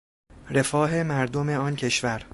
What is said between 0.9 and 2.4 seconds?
مردم آن کشور